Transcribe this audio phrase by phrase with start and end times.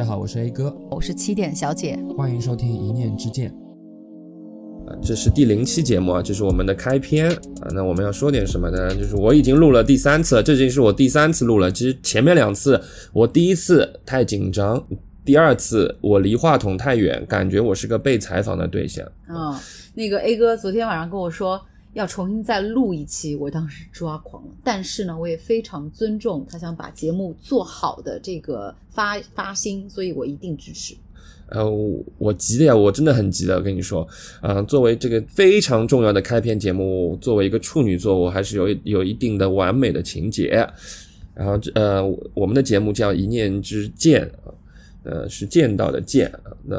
[0.00, 3.54] 家好，我是 A 哥，我是起点小姐，欢迎收听一念之见。
[5.02, 7.68] 这是第零期节目啊，这是我们的开篇啊。
[7.74, 8.94] 那我们要说点什么呢？
[8.96, 11.70] 就是我已经录了第三次，这已经是我第三次录了。
[11.70, 12.80] 其实前面两次，
[13.12, 14.82] 我第一次太紧张，
[15.22, 19.06] 第二次我离话筒太远，感觉我是个被采访的对象。
[19.28, 19.54] 嗯，
[19.92, 21.60] 那个 A 哥昨天晚上跟我说
[21.92, 24.50] 要重新再录一期，我当时抓狂了。
[24.62, 30.94] 但是呢，我也非常尊重他想把节目做好的这个发发心，所以我一定支持。
[31.48, 31.68] 呃，
[32.16, 34.06] 我急的呀，我真的很急的，我跟你说，
[34.40, 40.64] 啊，作为这个非常重要的开篇节目，作为一个处女座，我还是有有一定的完美的情节。
[41.34, 42.00] 然后，呃，
[42.34, 44.30] 我们的节目叫一念之见
[45.02, 46.30] 呃，是见到的见。
[46.62, 46.76] 那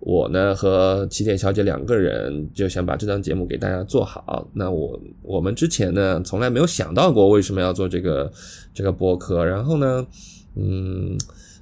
[0.00, 4.48] 我呢和起点小姐两个人就想把这档节目给大家做好。
[4.52, 8.32] 那我我们之前呢从来没有想到过为什么要做这个
[8.72, 9.44] 这个播客。
[9.44, 10.06] 然后呢，
[10.54, 11.16] 嗯。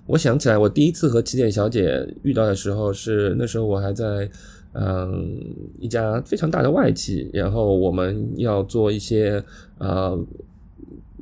[0.09, 4.31] 我想起来，我第一次和起点小姐遇到的时候是那时候我还在
[4.73, 5.37] 嗯
[5.81, 9.43] 一家非常大的外企，然后我们要做一些
[9.79, 10.17] 呃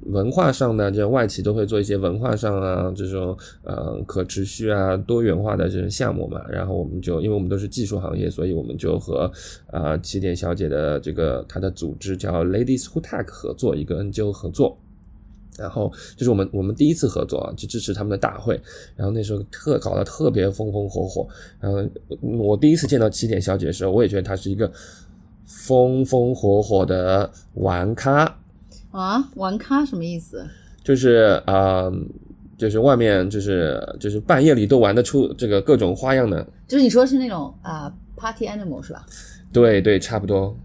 [0.07, 9.31] 文化上的，这外企都会做一些文化上啊这种呃可持续啊多元化的这种项目嘛，然后我们就因为我们都是技术行业，所以我们就和
[9.71, 14.79] 啊起点小姐的这个她的组织叫 Ladies Who Tech 合作一个 NGO 合作。
[15.57, 18.61] 然后就是我们我们第一次合作啊，去支持他们的大会。
[18.97, 21.29] 然后那时候特搞得特别风风火火。
[21.61, 21.81] 然后
[22.21, 24.69] 我第一次见到起点小姐的时候，我也觉得她是一个
[25.47, 28.37] 风风火火的玩咖
[28.99, 29.29] 啊。
[29.35, 30.47] 玩咖什么意思？
[30.83, 31.91] 就是啊，
[32.57, 36.47] 就是外面就是就是半夜里都玩得出这个各种花样的。
[36.67, 39.05] 就是你说是那种啊，party animal 是吧？
[39.53, 40.57] 对对，差不多。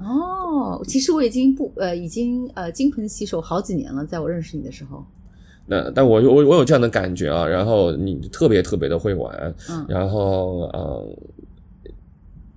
[0.00, 4.04] 哦，其实我已经不呃，已经呃，金盆洗手好几年了。
[4.04, 5.04] 在我认识你的时候，
[5.66, 7.46] 那但我我我有这样的感觉啊。
[7.46, 11.06] 然后你特别特别的会玩，嗯，然后呃，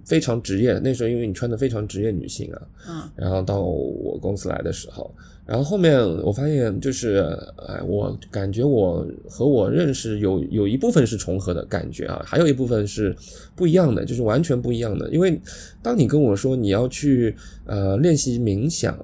[0.07, 0.79] 非常职业。
[0.83, 5.13] 那时候因为你穿的非常职业女性啊，嗯，然后到我公司来的时候。
[5.45, 7.23] 然后后面我发现，就是，
[7.67, 13.15] 哎，我感觉我和我认识有有一部分是重合的感觉啊，还有一部分是
[13.55, 15.09] 不一样的，就是完全不一样的。
[15.09, 15.39] 因为
[15.81, 17.33] 当你跟我说你要去
[17.65, 18.99] 呃练习冥想、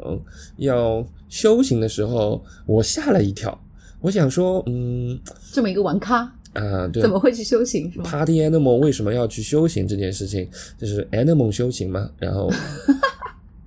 [0.57, 3.57] 要修行的时候，我吓了一跳。
[4.01, 5.17] 我想说，嗯，
[5.53, 7.91] 这么一个玩咖啊，对，怎么会去修行？
[7.91, 10.47] 是吗？Party animal 为什么要去修行这件事情？
[10.77, 12.49] 就是 animal 修行嘛，然后。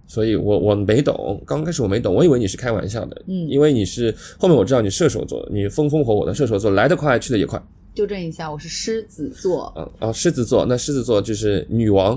[0.08, 7.62] 所以，我我没懂，刚开始我没懂，我以为你是开玩笑的，嗯，因为你是后面我知道你射手座，你风风火火的射手座，来得快去的也快。
[7.92, 9.70] 纠正一下，我是狮子座。
[9.76, 12.14] 嗯，哦，狮子座，那狮子座就是女王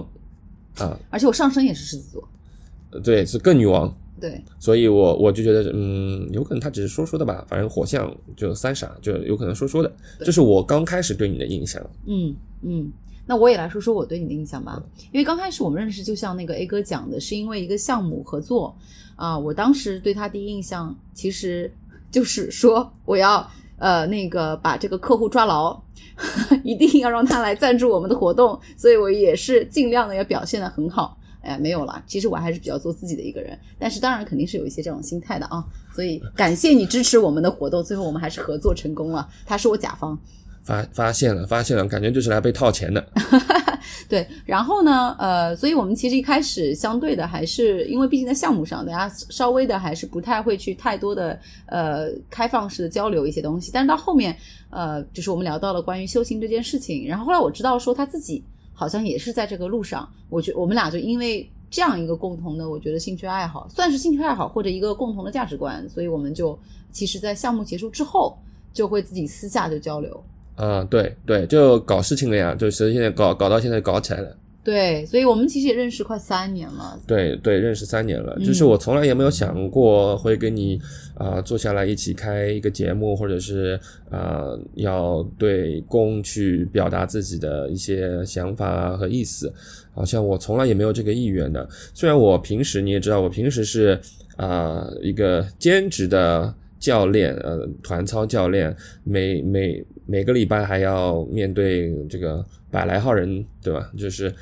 [0.78, 3.94] 啊，而且我上升也是狮子座，对，是更女王。
[4.20, 11.82] 对，所以我我就觉得，嗯，有可能他只是说说的吧，反正火象就三傻，就有可能说说的，这是我刚开始对你的印象。
[12.06, 12.92] 嗯嗯。
[13.26, 14.82] 那我也来说说我对你的印象吧，
[15.12, 18.76] 因为刚开始我们认识，就像那个 A 哥讲的，是因为一个项目合作
[19.16, 19.38] 啊。
[19.38, 21.72] 我当时对他第一印象，其实
[22.10, 23.48] 就是说我要
[23.78, 25.80] 呃那个把这个客户抓牢，
[26.66, 31.16] 一定要让他来赞助我们的活动，所以我也是尽量的要表现的很好。
[31.42, 35.64] 哎，没有了，其实我还是比较做自己的一个人，但是当然肯定是有一些这种心态的啊。
[35.94, 40.18] 所以感谢你支持我们的活动，最后我们还是合作成功了，他是我甲方。
[40.62, 43.04] 发发现了，发现了，感觉就是来被套钱的。
[44.08, 53.72] 对，然后呢，呃，所以我们其实一开始相对的还是，因为毕竟在项目上，大家稍微的还是不太会去太多的呃开放式的交流一些东西。
[53.74, 54.36] 但是到后面，
[54.70, 58.44] 呃，就是我们聊到了关于修行这件事情，然后后来我知道说他自己
[58.80, 60.08] 好像也是在这个路上。
[60.30, 66.58] 我觉我们俩就因为这样一个共同的，我觉得兴趣爱好，算是兴趣爱好或者一个共同的价值观，所以我们就
[66.94, 68.38] 其实，在项目结束之后，
[68.72, 70.24] 就会自己私下就交流。
[70.56, 74.38] 啊，对对，就搞事情了呀，就是现在搞搞到现在搞起来了。
[74.70, 77.00] 对，所以我们其实也认识快三年了。
[77.08, 80.80] 对对，认识三年了，就是我从来也没有想过会跟你
[81.16, 83.80] 啊坐下来一起开一个节目，或者是
[84.12, 84.44] 啊
[84.76, 89.52] 要对公去表达自己的一些想法和意思，
[89.92, 91.68] 好像我从来也没有这个意愿的。
[91.96, 94.00] 虽然我平时你也知道，我平时是
[94.38, 96.54] 啊一个兼职的。
[96.80, 103.92] 教练，呃，团操教练，每每每个礼拜还要面对这个百来号人，对吧？
[103.98, 104.34] 就是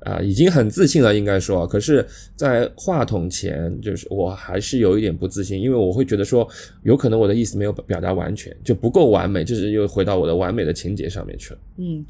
[0.00, 1.66] 啊，已经很自信了，应该说。
[1.66, 2.06] 可是，
[2.36, 6.46] 在话筒前，就是我还是有一点不自信，因为我会觉得说，
[6.82, 11.60] 有可能我的意思没有表达完全，就不够完美，就是又回到我的完美的情节上面去了。
[11.78, 12.04] 嗯，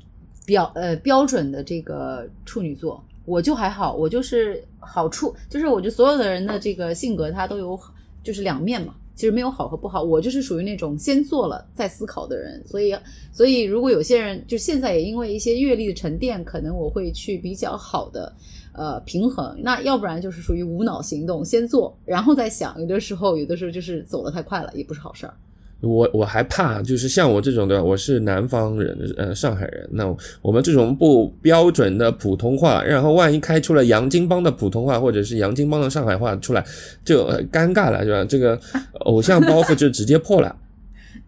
[0.45, 7.79] 标呃标准的这个处女座，我就还好，我就是好处，就是我觉得所有的人的这个性格，他都有
[8.23, 8.95] 就是两面嘛。
[9.17, 12.95] 其实没有好和不好，我就是属于那种先做了再思考的人，所以
[13.33, 18.33] 所以如果有些人就现在也因为一些阅历的沉淀，可能我会去比较好的
[18.75, 25.35] 呃平衡，那要不然就是属于无脑行动，先做然后再想，有的时候有的时候就是走的太快了，也不是好事儿。
[25.81, 29.89] 我我还怕，就是像我这种的，我是南方人，呃，上海人。
[29.93, 36.65] 那我们这种不标准的普通话，然后万一开出了洋泾浜的普通话，或者是洋泾浜的上海话出来，
[37.05, 38.25] 就尴尬了，是吧？
[38.25, 38.59] 这个
[39.07, 40.57] 偶像包袱就直接破了。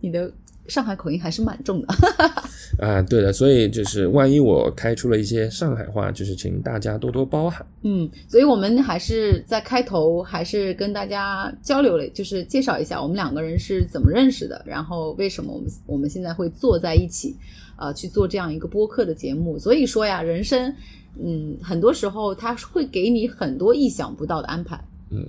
[0.00, 0.30] 你的。
[0.68, 1.88] 上海口音还是蛮重的，
[2.78, 7.66] 啊，对的，所以就是万一我开出了一些上海话，就是请大家多多包涵。
[7.82, 17.34] 嗯，所以我们还是在开头还是跟大家交流了，就是介绍一下我们两个人是怎么认识的，然后为什么我们我们现在会坐在一起，
[17.78, 19.58] 呃，去做这样一个播客的节目。
[19.58, 20.74] 所以说呀，人生，
[21.18, 24.78] 嗯，很多时候他会给你很多意想不到的安排。
[25.10, 25.26] 嗯，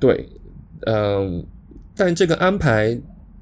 [0.00, 0.26] 对，
[0.86, 1.44] 嗯，
[1.94, 2.98] 但这个安排。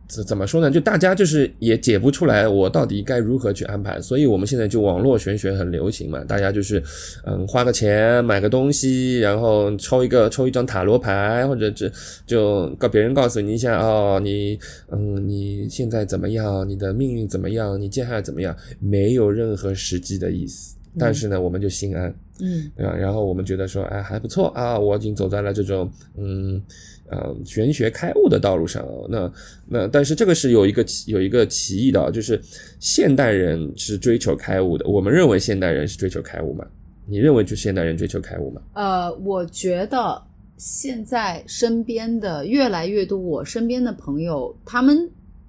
[0.08, 0.70] 怎怎么说呢？
[0.70, 4.00] 就大家就是也解不出来，我到底该如何去安排。
[4.00, 6.82] 所以我们现在就网络玄学很流行嘛，大家就是
[7.24, 11.90] 嗯花个钱买个东西，然后抽一个抽一张塔罗牌，或者这
[12.24, 14.58] 就告别人告诉你一下哦，你
[14.90, 16.68] 嗯你现在怎么样？
[16.68, 17.80] 你的命运怎么样？
[17.80, 18.56] 你接下来怎么样？
[18.78, 20.76] 没有任何实际的意思。
[20.98, 22.94] 但是呢，我们就心安，嗯，对吧？
[22.96, 26.62] 然后我们觉得说，哎还不错啊，我已经走在了这种嗯。
[27.08, 29.32] 呃，玄学开悟的道路上，那
[29.68, 32.40] 那但是这个是有一个有一个歧义的，就是
[32.80, 34.84] 现代人是追求开悟的。
[34.88, 36.66] 我们认为现代人是追求开悟吗？
[37.06, 38.60] 你认为就现代人追求开悟吗？
[38.74, 40.20] 呃，我觉得
[40.56, 45.08] 现在身边的越来越多，我身边的朋友，他们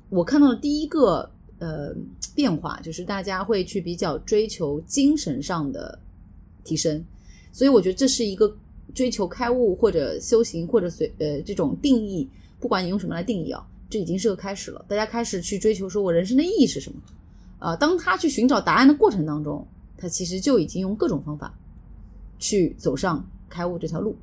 [0.10, 1.28] 我看到的第一个
[1.58, 1.92] 呃
[2.36, 5.98] 变化，就是大家会去比较追求精神上的
[6.64, 7.04] 提升，
[7.52, 8.56] 所以我觉得这是一个。
[8.94, 12.28] 追求开悟或者修行或者随呃这种定义，
[12.60, 14.84] 不管你用什么来定义啊，这已经是个开始了。
[14.88, 17.00] 大家开始去追求说我人生的意义是什么？
[17.60, 19.68] 啊，当他去寻找答案的过程当中，
[19.98, 21.54] 他其实就已经用各种方法
[22.40, 24.16] 去走上开悟这条路。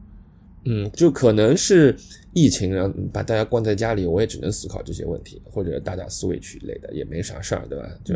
[0.65, 1.95] 嗯，就可能是
[2.33, 7.89] 疫情让把大家关在家里，我也只能思考这些问题，或者打打 switch 一类的也没啥事儿，对吧？
[8.03, 8.15] 就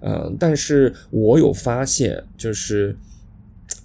[0.00, 2.96] 嗯，但是我有发现就是。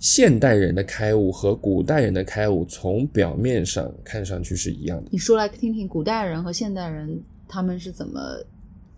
[0.05, 5.09] 现代人的开悟和古代人的开悟，从表面上看上去是一样的。
[5.09, 8.21] 你说来听听，古代人和现代人他们是怎么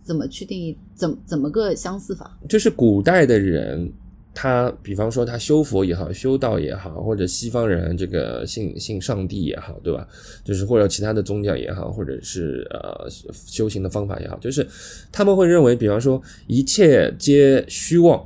[0.04, 2.38] 怎么去定义，怎怎么个相似法？
[2.46, 3.90] 就是古代的人，
[4.34, 10.06] 他比方说他修佛也好，修道也好，或者西方人这个信信上帝也好，对吧？
[10.44, 14.68] 就是或者其他的宗教也好，或者是呃修行的方法也好，就是
[15.10, 18.22] 他们会认为，比方说一切皆虚妄。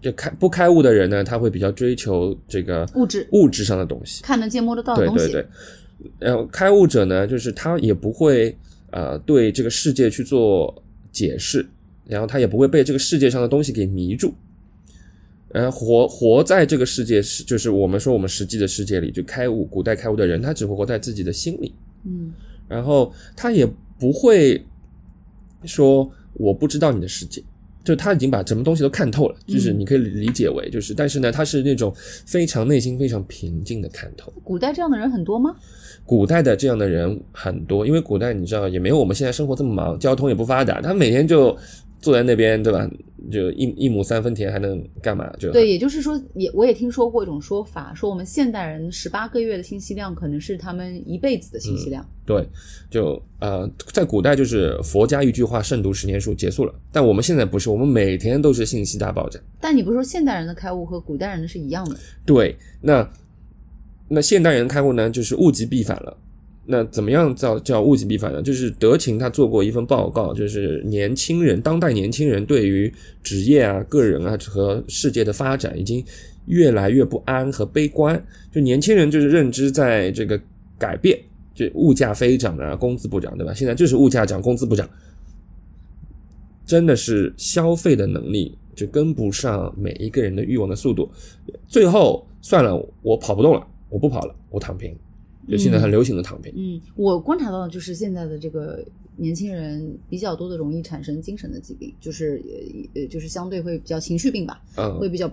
[0.00, 5.26] 就开不开悟的人呢，他会比较追求这个物质物质上的东西，看得见摸得到的东西。
[5.26, 5.48] 对对对，
[6.18, 8.56] 然后开悟者呢，就是他也不会
[8.90, 10.82] 呃对这个世界去做
[11.12, 11.66] 解释，
[12.06, 14.32] 然后他也不会被这个世界上的东西给迷住，
[15.52, 21.74] 呃活活在这个世界是就是我们说我们实际的世界里，就开悟古代开悟的人，他只会活在自己的心里，
[22.06, 22.32] 嗯，
[22.68, 23.66] 然后他也
[23.98, 24.64] 不会
[25.64, 27.42] 说我不知道你的世界。
[27.82, 31.92] 就他已经把什么东西都看透了，就是你可以理解为就是，但是呢，他是那种
[32.26, 34.32] 非常内心非常平静的看透。
[34.44, 35.54] 古代这样的人很多吗？
[36.04, 41.56] 古代的这样的人很多，因为古代你知道也没有我们现在生活这么忙，交通也不发达，他每天就。
[42.00, 42.88] 坐在那边，对吧？
[43.30, 45.30] 就一一亩三分田，还能干嘛？
[45.38, 52.04] 就对，也就是说，也我也听说过一种说法，说我们现代人十八个月的信息量，可能是他们一辈子的信息量。
[52.24, 52.48] 对，
[52.90, 59.38] 就呃，在古代就是佛家一句话“慎读十年书”结束了，但我们现在不是，我们每天都是信息大爆炸。
[59.60, 61.96] 但你不是说现代人的开悟和古代人的是一样的？
[62.24, 63.06] 对，那
[64.08, 66.16] 那现代人开悟呢，就是物极必反了。
[66.70, 68.40] 那怎么样叫叫物极必反呢？
[68.40, 72.92] 就是德勤他做过一份报告，就是年轻人当代年轻人对于
[73.24, 76.04] 职业啊、个人啊和世界的发展已经
[76.46, 78.24] 越来越不安和悲观。
[78.52, 80.40] 就年轻人就是认知在这个
[80.78, 81.18] 改变，
[81.52, 83.52] 就物价飞涨啊，工资不涨，对吧？
[83.52, 84.88] 现在就是物价涨，工资不涨，
[86.64, 91.10] 真的是消费的能力就跟不上每一个人的欲望的速度。
[91.66, 94.96] 最后算了，我跑不动了，我不跑了，我躺平。
[95.48, 96.52] 就现在很流行的躺平。
[96.56, 98.84] 嗯，我观察到的就是现在的这个
[99.16, 102.42] 年轻人比较多的容易产生精神的疾病，就是
[102.94, 105.30] 呃就是相对会比较情绪病吧，嗯，会比较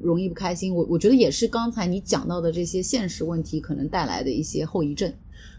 [0.00, 0.74] 容易不开心。
[0.74, 5.12] 我我觉得也是刚才你讲到的这些现实问题可能带来的一些后遗症。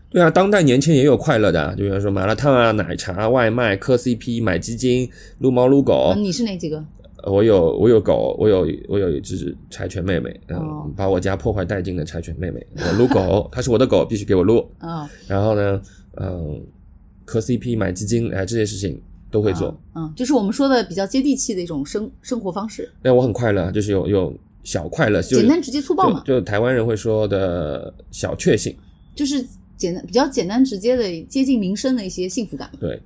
[0.10, 5.10] 对啊，当代年轻人也有快乐的，就比如说麻辣烫啊、奶茶、外卖、磕 CP、买基金、
[5.40, 6.14] 撸猫撸狗。
[6.16, 6.86] 你是哪几个？
[7.26, 14.70] 我有我有狗，我有我有一只柴犬妹妹，嗯，哦把我家破坏殆尽的柴犬妹妹，我撸狗，它是我的狗，必须给我撸。
[14.80, 15.82] 啊，然后呢，
[16.18, 16.62] 嗯，
[17.26, 19.02] 磕 CP 买基金，哎，这些事情
[19.32, 19.80] 都会做。
[19.96, 28.76] 嗯，就是我们说的比较接地气的一种生生活方式，那我很快乐，就是有有小快乐，就简单直接粗暴嘛，就就台湾人会说的小确幸。
[29.16, 29.46] 就是
[29.78, 32.70] 简单比较简单直接的接近民生的一些幸福感。
[32.80, 33.00] 对，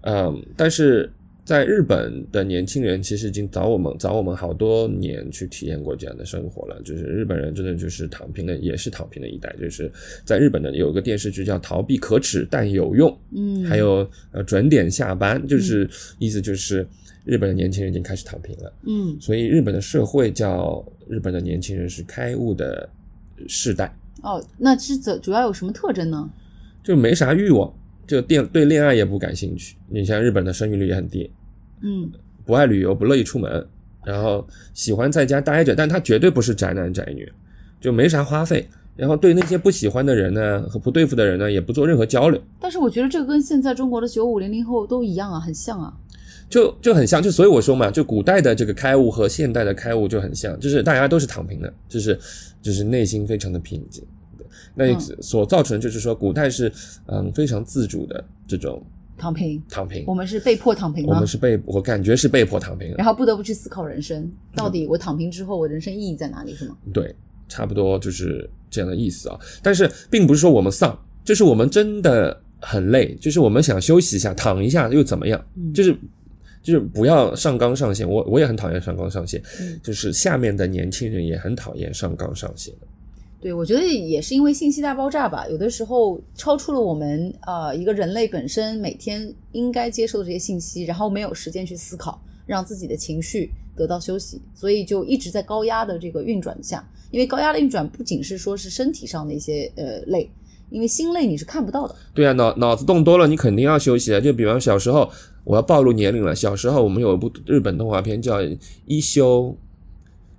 [0.00, 1.12] 嗯，但是
[1.48, 6.78] 在日本的年轻人其实已经早我们早我们好多年去体验过这样的生活了。
[6.84, 9.50] 就是日本人真的就是躺平的，也是躺平的一代。
[9.58, 9.90] 就是
[10.26, 15.88] 在日本的有个电视剧叫《逃避可耻但有用》，嗯，还有呃准点下班，就是、
[16.18, 16.86] 意思就是
[17.24, 18.70] 日本的年轻人已经开始躺平了。
[18.84, 22.86] 嗯所以日本的社会叫日本的年轻人是开悟的
[23.46, 23.90] 世代，
[24.22, 26.30] 哦，那是主主要有什么特征呢？
[26.84, 27.72] 就没啥欲望，
[28.06, 29.76] 就恋对恋爱也不感兴趣。
[29.88, 31.30] 你像日本的生育率也很低，
[31.82, 32.10] 嗯
[32.44, 33.66] 不爱旅游，不乐意出门，
[34.04, 37.30] 然后喜欢在家待着，但他绝对不是宅男宅女，
[37.80, 38.68] 就没啥花费。
[38.96, 45.94] 然后对那些不喜欢的人呢和不对付的人呢，也不做任何交流，但是我觉得这个跟现在中国的九五零零后都一样啊，很像啊。
[46.50, 47.22] 就就很像。
[47.22, 52.18] 就所以我说嘛，就古代的这个开悟和现代的开悟就很像，就是大家都是躺平的，就是
[52.60, 54.02] 就是内心非常的平静。
[54.74, 56.72] 那嗯所造成就是说，古代是
[57.06, 58.82] 嗯非常自主的这种
[59.18, 61.26] 躺平，躺平我，们是被迫躺平吗我们？
[61.26, 66.76] 是被我感觉是被迫躺平的，然后不得不去思考人生，到底我躺平之后，我人生意义在哪里，是吗？
[66.94, 67.14] 对，
[67.48, 69.38] 差不多就是这样的意思啊。
[69.62, 75.44] 但是并不是说我们丧，就是我们真的很累，就是我们想休息一下，躺一下又怎么样？
[75.56, 75.96] 嗯就是
[76.62, 78.08] 就是不要上纲上线。
[78.08, 82.74] 我我也很讨厌上纲上线，嗯就是下面的年轻人也很讨厌上纲上线。
[83.40, 96.84] 对，我觉得也是因为信息大爆炸吧，有的时候超出了我们呃一个人类本身每天应该接受的这些信息，然后没有时间去思考，让自己的情绪得到休息，所以就一直在高压的这个运转下。
[97.10, 100.28] 因为高压的运转不仅是说是身体上的一些呃累，
[100.68, 101.94] 因为心累你是看不到的。
[102.12, 104.20] 对啊，脑脑子动多了，你肯定要休息啊。
[104.20, 105.08] 就比方小时候，
[105.44, 106.34] 我要暴露年龄了。
[106.34, 108.40] 小时候我们有一部日本动画片叫
[108.84, 109.44] 《一休》，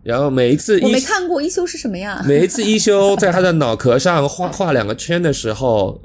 [0.04, 2.22] 然后每一次一我没看过一休是什么呀？
[2.28, 6.02] 每一次一休在他的脑壳上画画两个圈的时候，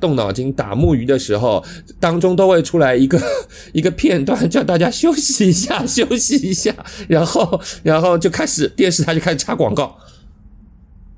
[0.00, 1.64] 动脑筋打木鱼的时候，
[2.00, 3.20] 当中都会出来一个
[3.72, 6.74] 一个片段，叫大家休息一下，休息一下，
[7.08, 9.96] 然后然后就开始电视台就开始插广告，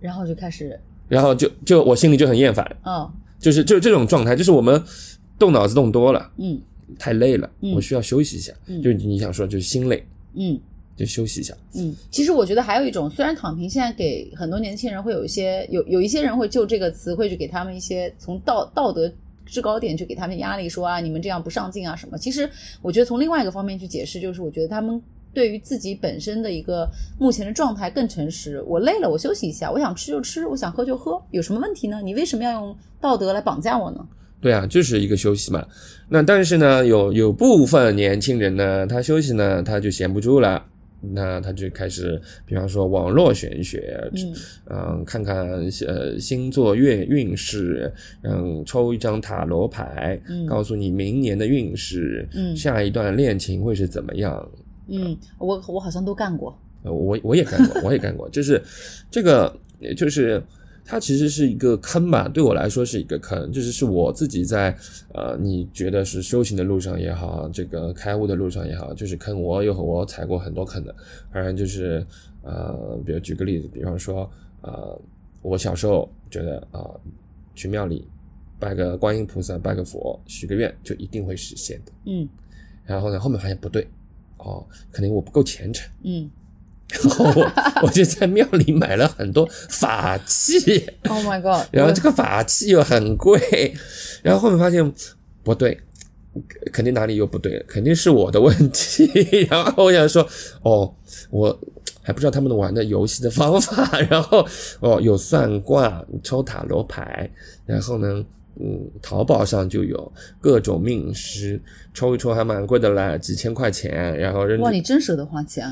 [0.01, 0.79] 然后就开始，
[1.09, 4.83] 然后就就我心里就很厌烦，嗯就是就是这种状态，就是我们
[5.39, 6.61] 动脑子动多了，嗯。
[7.01, 7.73] 太累了，嗯。
[7.75, 8.81] 我需要休息一下，嗯。
[8.83, 10.59] 就你想说就是心累，嗯。
[10.97, 19.13] 就休息一下，嗯，其实我觉得还有一种，虽然躺平现在给很多年轻人会有一些有有一些人会就这个词汇去给他们一些从道道德
[19.45, 22.17] 制高点去给他们压力，说啊你们这样不上进啊什么。
[22.17, 22.49] 其实
[22.81, 25.01] 我觉得从另外一个方面去解释，就是我觉得他们
[25.35, 26.89] 对于自己本身的一个
[27.19, 28.63] 目前的状态更诚实。
[28.67, 32.01] 我累了，我休息一下，我想吃就吃，我想喝就喝，有什么问题呢？
[32.03, 34.09] 你为什么要用道德来绑架我呢？
[34.41, 35.67] 对啊，就是一个休息嘛。
[36.09, 40.65] 那但是呢，有有部分年轻人呢，他休息呢，他就闲不住了。
[41.01, 44.35] 那他就开始，比方说网络玄学，嗯
[44.71, 45.49] 嗯，看看
[45.87, 54.49] 呃星座月运势，嗯，抽一张塔罗牌，嗯告诉你明年的运势，嗯下一段恋情会是怎么样。
[54.89, 56.57] 嗯，我我好像都干过。
[56.83, 58.63] 呃我我也干过，我也干过，就是
[59.11, 59.53] 这个，
[59.97, 60.41] 就是
[60.87, 64.75] 它其实是一个坑吧，对我来说是一个坑，就是是我自己在
[65.13, 70.95] 呃，你觉得是修行的路上也好，这个开悟的路上也好，就是坑，我有我踩过很多坑的，
[71.33, 72.07] 反正就是
[72.43, 74.31] 呃，比如举个例子，比方说
[74.63, 74.97] 呃，
[75.43, 77.01] 我小时候觉得啊、呃
[77.57, 78.07] 去庙里
[78.61, 82.29] 拜个观音菩萨，拜个佛，许个愿就一定会实现的，嗯。
[82.85, 83.89] 然后呢，后面发现不对，
[84.37, 84.63] 哦，
[84.93, 85.91] 可能我不够虔诚。
[86.05, 86.31] 嗯
[86.89, 87.53] 然后我
[87.83, 91.67] 我就在庙里买了很多法器，，Oh my god！
[91.73, 93.75] 然后这个法器又很贵，
[94.23, 94.93] 然后后面发现
[95.43, 95.79] 不对，
[96.73, 99.07] 肯定哪里又不对了，肯定是我的问题。
[99.51, 100.27] 然后我想说，
[100.63, 100.95] 哦，
[101.31, 101.59] 我
[102.03, 104.47] 还不知道他们玩的游戏的方法，然后
[104.81, 107.29] 哦，有算卦、抽塔罗牌，
[107.67, 108.25] 然后呢。
[108.59, 111.61] 嗯，淘宝上就有各种命师，
[111.93, 115.71] 抽一抽还蛮贵的啦，几千块钱，然后扔哇，你真舍得花钱，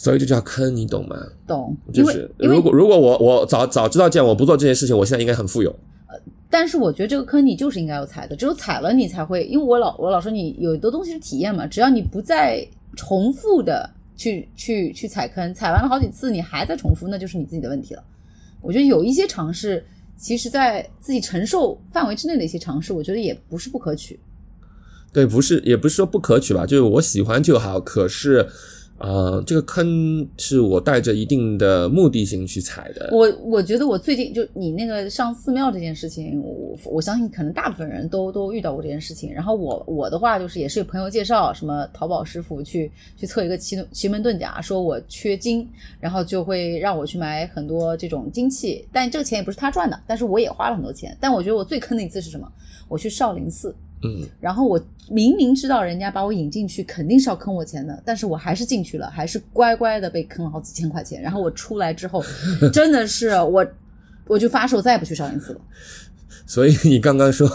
[0.00, 1.14] 所以就叫坑，你懂吗？
[1.46, 1.76] 懂？
[1.92, 5.78] 就是如果如果我我早早知道这样，我不做这件事情，我现在应该很富有。
[6.48, 9.44] 但是我觉得这个坑你就是应该要踩的，只有踩了你才会。
[9.44, 12.66] 因为我老我老说你有的东西是体验嘛，只要你不再
[12.96, 18.02] 重复的去去去踩坑，踩完了好几次你还在重复，那就是你自己的问题了。
[18.62, 19.84] 我觉得有一些尝试，
[20.16, 24.18] 其实在自己承受范围之内的一些尝试，我觉得也不是不可取。
[25.12, 27.78] 对，不是，也不是说不可取吧，就是我喜欢就好。
[27.78, 28.48] 可是，
[29.00, 33.08] 呃，这个坑是我带着一定的目的性去踩的。
[33.12, 39.32] 我我觉得我最近就你那个上寺庙这件事情，我我相信可能大部分人都都遇到过这件事情。
[39.32, 45.66] 然后我我的话就是也是有朋友介绍，什么淘宝师傅去去测一个奇奇门遁甲，说我缺金，
[45.98, 51.16] 然后就会让我去买很多这种金器，但这个钱也不是他赚的，但是我也花了很多钱。
[51.18, 52.46] 但我觉得我最坑的一次是什么？
[52.86, 53.74] 我去少林寺。
[54.02, 54.80] 嗯，然后我
[55.10, 61.20] 明明知道人家把我引进去肯定是要坑我钱的，但是我还是进去了，还是乖乖的被坑了好几千块钱。
[61.20, 62.24] 然后我出来之后，
[62.72, 63.66] 真的是我，
[64.26, 65.60] 我就发誓我再也不去少林寺了。
[66.46, 67.46] 所以你刚刚说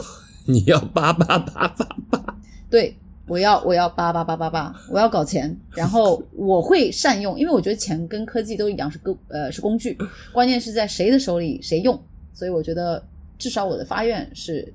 [0.45, 2.37] 你要八八八八八，
[2.69, 2.95] 对，
[3.27, 9.97] 我要我要八八八八八，我要搞钱，然后我会善用，因为我觉得钱跟科技都一样是工呃是工具，
[10.31, 11.99] 关键是在谁的手里谁用。
[12.33, 13.03] 所以我觉得
[13.39, 14.71] 至少我的发愿是。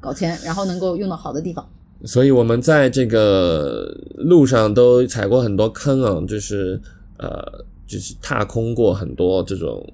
[0.00, 1.68] 搞钱，然后能够用到好的地方。
[2.04, 3.86] 所以我们在这个
[4.16, 6.80] 路上都踩过很多坑啊，就是
[7.18, 9.84] 呃，就是踏空过很多这种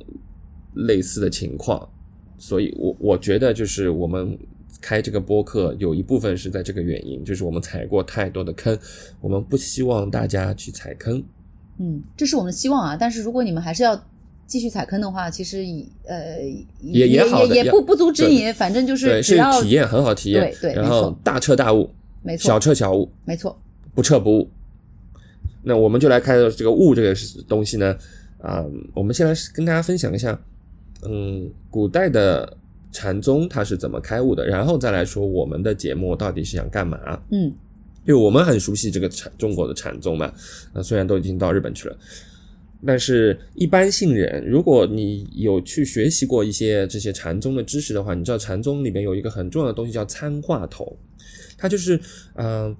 [0.75, 1.89] 类似的情况。
[2.37, 4.37] 所以我我觉得，就是我们
[4.81, 8.77] 开这个播客有一部分是在这个原因，就是我们踩过太多的坑，
[9.21, 11.23] 我们不希望大家去踩坑。
[11.79, 12.97] 嗯，这是我们希望啊。
[12.97, 13.99] 但是如果你们还是要。
[14.53, 16.39] 继续踩坑的话，其实以呃
[16.83, 21.89] 也也好也也不不阻止你，反正就是只要体验很好体验，对对，然后大彻大悟，
[22.23, 23.59] 没错，小彻小悟，没错，
[23.95, 24.51] 不彻不悟。
[25.63, 27.15] 那我们就来看这个悟这个
[27.49, 27.97] 东西呢，
[28.43, 30.39] 啊，我们先来跟大家分享一下，
[31.09, 32.55] 嗯，古代的
[32.93, 36.99] 禅宗它是怎么开悟的，然后再来说我们的节目到底是想干嘛？
[37.31, 37.45] 嗯，
[38.05, 40.31] 因为我们很熟悉这个禅中国的禅宗嘛，
[40.75, 41.97] 那虽然都已经到日本去了。
[42.85, 50.99] 但是，一般性人，如果你有去学习过一些这些禅宗的知识的话，你知道禅宗里面有一个很重要的东西叫参话头，
[51.57, 52.01] 它就是
[52.35, 52.77] 嗯，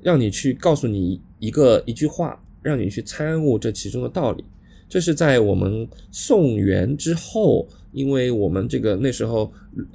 [0.00, 4.44] 让你去告诉你一个一句话，让你去参悟这其中的道理。
[4.88, 9.52] 这是在我们宋元之后，因为我们这个那时候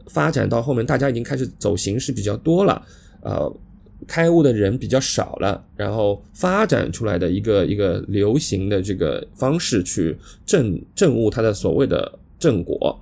[0.08, 2.86] 发展到后面，大家已经开始走形式比较多了，
[3.22, 3.58] 呃。
[4.06, 13.00] 开悟的人比较少了，然后发展出来的一个一个流行的这个方式去证证悟他的所谓的正果，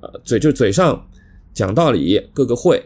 [0.00, 1.06] 呃，嘴就嘴上
[1.52, 2.82] 讲道理，各个会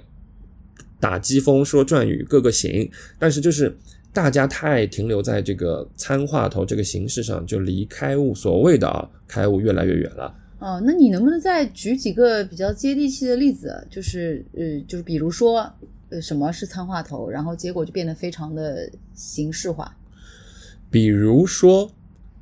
[0.99, 3.75] 打机锋说转语，各个行，但是就是
[4.13, 10.35] 大家太停留在这个参话头这个形式上，就离开悟所谓的啊开悟越来越远了。
[10.59, 13.87] 哦，那你能不能再举几个比较接地气的例子？
[13.89, 15.73] 就是呃，就是比如说。
[16.13, 17.31] 呃，什么是参话头？
[17.31, 19.97] 然后结果就变得非常的形式化。
[20.91, 21.91] 比如说，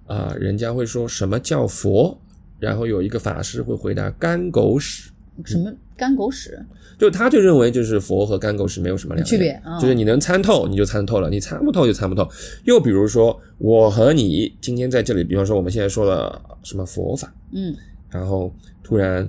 [0.06, 2.18] 啊，人家会说什么叫佛？
[2.58, 5.12] 然后有一个法师会回答干狗屎。
[5.44, 6.66] 什么干狗屎？
[6.98, 12.28] 就他就认为就是佛和干狗屎没有什么两区别，就是你能参透你就参透了，你参不透就参不透。
[12.64, 17.72] 又比如说，我和你今天在这里，比方说我们现在说了什么佛法，嗯，
[18.10, 18.52] 然后
[18.82, 19.26] 突然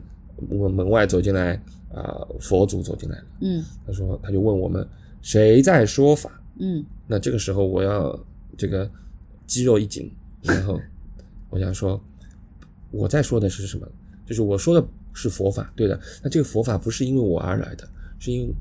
[0.50, 1.62] 我门外走进来。
[1.94, 3.26] 啊，佛祖走进来了。
[3.42, 4.88] 嗯，他说，他就问我们
[5.22, 6.32] 谁在说法。
[6.60, 8.18] 嗯，那这个时候我要
[8.58, 8.90] 这个
[9.48, 10.80] 肌肉一紧，然后
[11.50, 12.00] 我想说，
[12.92, 13.88] 我在说的是什么？
[14.26, 16.00] 就是我说的是佛法，对的。
[16.24, 17.88] 那这个佛法不是因为我而来的，
[18.20, 18.54] 是因为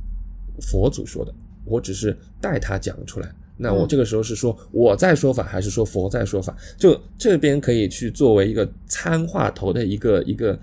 [0.60, 1.32] 佛祖说的，
[1.64, 3.32] 我只是代他讲出来。
[3.56, 6.56] 那我这个时候是说我在说法，还是说佛在说法？
[6.78, 10.58] 就这边可以去作为一个参话头的一个一个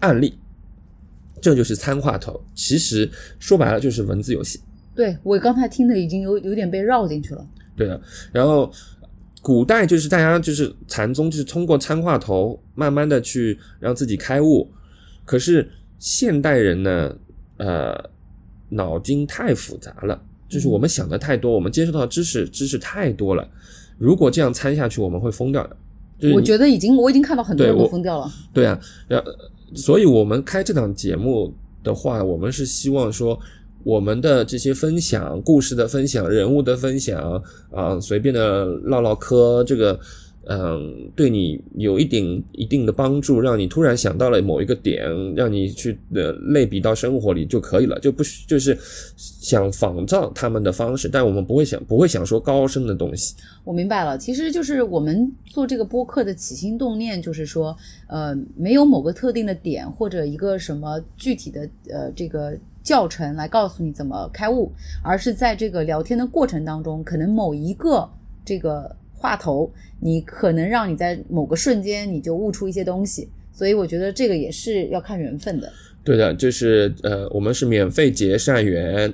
[0.00, 0.36] 案例。
[1.40, 4.60] 这就是参话头，其实说白了就是文字游戏。
[4.94, 7.46] 对我刚才听的已经有有点被绕进去了。
[7.76, 8.00] 对的，
[8.32, 8.72] 然后
[9.42, 14.66] 古代就是大家就是禅宗就是通过参话头慢慢的去让自己开悟，
[15.26, 15.68] 可是
[15.98, 17.14] 现代人呢，
[17.58, 18.02] 呃，
[18.70, 20.18] 脑筋太复杂了，
[20.48, 23.46] 就是我们想的太多，我们接受到知识知识太多了，
[23.98, 25.76] 如果这样参下去，我们会疯掉的。
[26.32, 28.32] 我觉得已经我已经看到很多人都疯掉了。
[28.54, 29.30] 对啊，然后。
[29.74, 31.52] 所以，我们开这档节目
[31.82, 33.38] 的话，我们是希望说，
[33.82, 39.98] 我们的这些分享、故事的分享、人物的分享啊，随便的唠唠嗑，这个。
[40.48, 45.04] 嗯，对你有一点一定的帮助，让你突然想到了某一个点，
[45.34, 48.78] 让你去呃类比到生活里就可以了，就不就是
[49.16, 53.34] 想仿照他们的方式，但我们不会想不会想说高深的东西。
[53.64, 64.70] 我明白了，其实就是我们做这个播客的起心动念，就是说，呃，没有某个特定的点或者一个什么具体的呃这个教程来告诉你怎么开悟，
[65.02, 68.08] 而是在这个聊天的过程当中，可能某一个
[68.44, 68.94] 这个。
[69.16, 75.72] 话头，你可能让你在某个瞬间你就悟出一些东西，所以我觉得这个也是要看缘分的。
[76.04, 79.12] 对的，就是呃，我们是免费结善缘。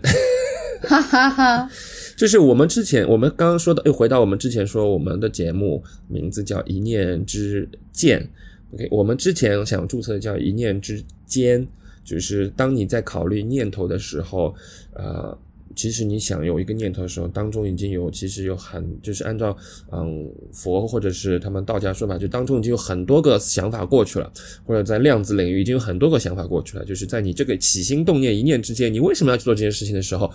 [0.83, 1.71] 哈哈哈。
[2.15, 8.29] 就是我们之前，我们刚刚说的，又回到我们之前说，我们的节目名字叫一念之间。
[8.75, 11.67] OK，我们之前想注册叫一念之间，
[12.05, 14.55] 就是当你在考虑念头的时候，
[14.93, 15.37] 呃，
[15.75, 19.57] 其实你想有一个念头的时候，当中已经有其实有很就是按照
[19.91, 24.33] 嗯佛或者是他们道家说法，就当中已经有很多个想法过去了，
[24.65, 30.31] 或者在量子领域已经有很多个想法过去了，就是在你这个起心动念一念之间，你为什么要去做这件事情的时候，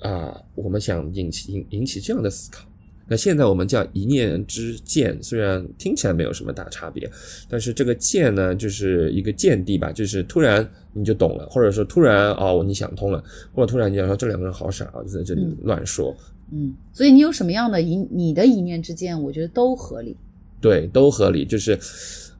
[0.00, 2.69] 啊、我们想引起引引起这样的思考。
[3.10, 7.10] 那现在我们叫一念之间，虽然听起来没有什么大差别，
[7.48, 13.20] 但是这个见呢，就是一个见地吧，就是突然你就懂了，或者说突然哦你想通了，
[13.52, 16.16] 或者突然你想说这两个人好傻啊，就在这里嗯乱说，
[16.52, 20.16] 嗯，所以你有什么样的一你的一念之间，我觉得都合理。
[20.60, 21.76] 对，都合理，就是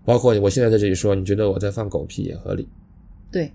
[0.05, 2.69] 包括我现在在这里说，你觉得我在放狗屁也合理，
[3.33, 3.51] 对，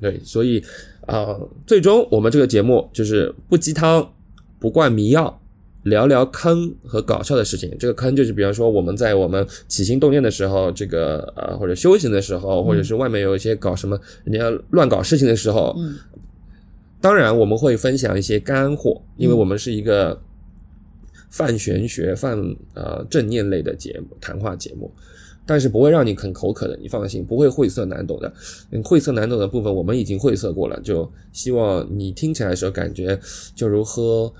[0.00, 0.58] 对，所以
[1.02, 4.10] 啊、呃最终我们这个节目就是不鸡汤，
[4.58, 5.40] 不灌迷药，
[5.86, 7.74] 聊聊坑和搞笑的事情。
[7.78, 15.94] 这个坑就是，比方说我们在我们起心动念的时候，这个呃或者修行的时候，或者是外面有一些搞什么人家乱搞事情的时候，嗯
[17.00, 20.20] 当然我们会分享一些干货，因为我们是一个
[21.30, 22.36] 泛玄学、泛
[22.74, 24.90] 呃正念类的节目，谈话节目。
[25.48, 28.32] 但是不会让你很口渴的，你放心，不会晦涩难懂的。
[28.72, 33.16] 嗯，晦涩难懂的部分我们已经晦涩过了，就希望你听起来的时候感觉
[33.54, 34.32] 就如喝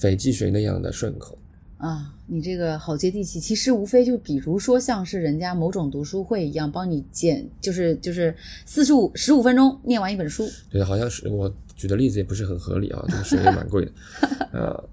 [0.00, 1.38] 斐济水那样的顺口。
[1.76, 3.38] 啊，你这个好接地气。
[3.38, 8.34] 其实无非就比如说像是人家某种读书会一样，帮你简就是就是
[8.66, 10.46] 四十五十五分钟念完一本书。
[10.70, 13.92] 对，好像是我举的例子也不是很合理啊，这个水也蛮贵的，
[14.52, 14.84] 呃，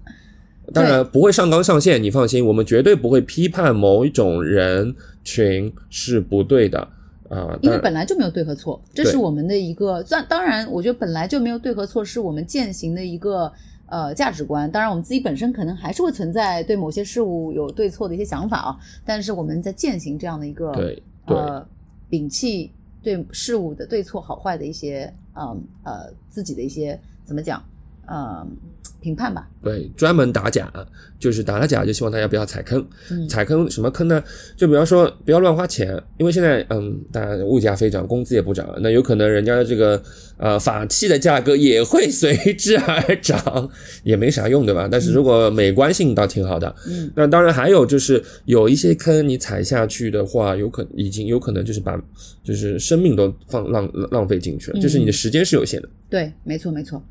[0.72, 6.88] 当然不会上纲上线，你放心，我们绝对不会批判某一种人群是不对的
[7.28, 10.02] 啊、因为本来就没有对和错，这是我们的一个。
[10.04, 13.52] 当当然，我觉得本来就没有对和错，是我们践行的一个
[13.88, 14.70] 呃价值观。
[14.70, 21.66] 当然，我们自己本身可能还是会存在对某些事物有对错的一些想法啊，但是我们在践行这样的一个对对呃
[22.08, 22.72] 摒弃
[23.02, 27.62] 对事物的对错好坏的一些嗯呃自己的一些怎么讲
[28.06, 28.46] 呃
[29.00, 29.48] 评判吧。
[29.62, 30.72] 对，专门打假，
[31.18, 32.84] 就是打了假，就希望大家不要踩坑。
[33.10, 34.22] 嗯踩坑什么坑呢？
[34.56, 40.00] 就比方说不要乱花钱，因为现在嗯，大家物价飞涨，工资也不涨，那有可能人家的这个
[40.36, 43.68] 呃法器的价格也会随之而涨，
[44.04, 44.88] 也没啥用，对吧？
[44.90, 46.74] 但是如果美观性倒挺好的。
[46.86, 52.00] 嗯那当然还有就是有一些坑你踩下去的话，有可已经有可能就是把
[52.42, 55.88] 就是生命都放浪浪费进去了，就是你的时间是有限的。
[56.08, 57.02] 对，没错没错。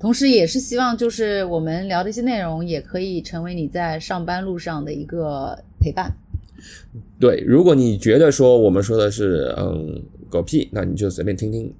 [0.00, 6.10] 同时，也是希望就是我们聊的一些内容，也可以成为你在上班路上的一个陪伴。
[7.18, 11.72] 对，如果你觉得说我们说的是嗯狗屁，那你就随便听听，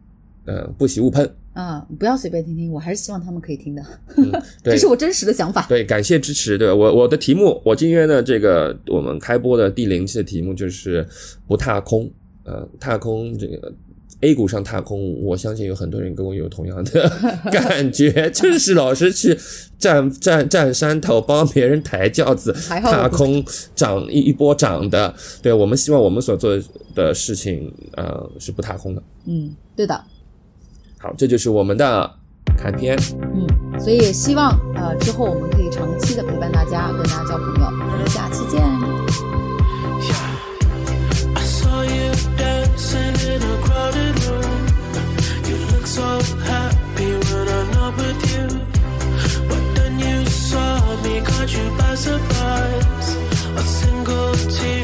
[0.45, 1.29] 嗯，不喜勿喷。
[1.53, 3.83] 啊、不要随便听听，我还是希望他们可以听的，
[4.63, 5.67] 对这是我真实的想法。
[5.69, 6.57] 对，感谢支持。
[6.57, 11.07] 对我我的题目，我今天的这个我们开播的第零期的题目就是
[11.47, 12.11] 不踏空。
[12.45, 13.73] 呃，踏空这个
[14.21, 17.11] A 股上踏空，我相信有很多人跟我有同样的
[17.51, 19.39] 感觉，就是老是去
[19.79, 23.43] 站站站山头帮别人抬轿子，踏空
[23.75, 25.15] 涨一一波涨的。
[25.43, 26.59] 对我们希望我们所做
[26.95, 29.03] 的事情，呃，是不踏空的。
[29.25, 30.05] 嗯，对的，
[30.99, 32.11] 好，这就是我们的
[32.59, 32.99] 看片。
[33.23, 37.65] 嗯，所以也希望呃之后我们可以长期的陪伴大家，跟大家交朋友。
[37.65, 39.40] 我们下期见。
[51.53, 53.17] you by surprise.
[53.57, 54.80] A single tear.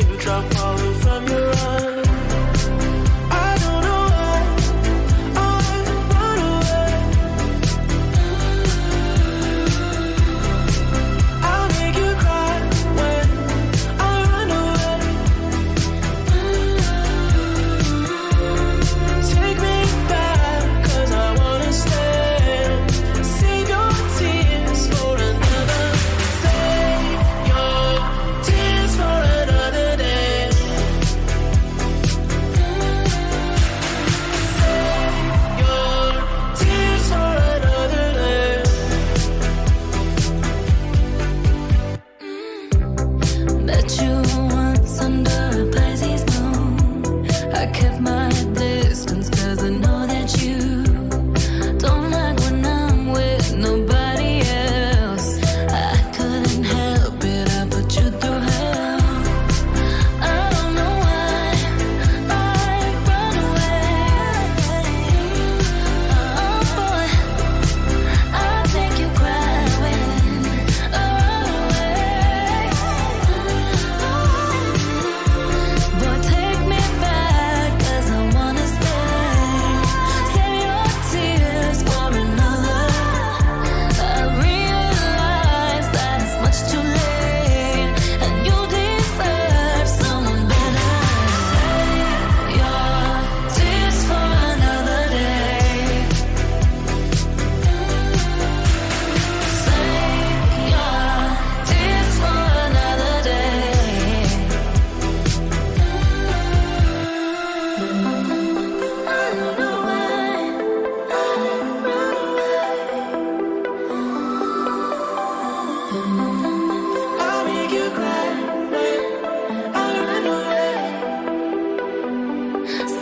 [122.67, 122.96] So